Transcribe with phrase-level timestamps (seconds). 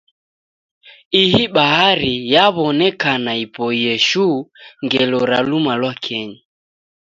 [1.21, 4.37] Ihi bahari yaw'onekana ipoie shuu
[4.83, 6.37] ngelo ra luma lwa kenyi.